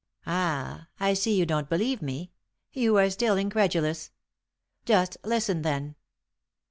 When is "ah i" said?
0.25-1.13